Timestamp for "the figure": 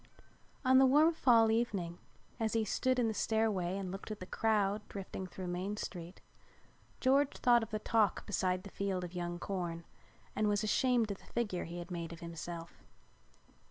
11.19-11.65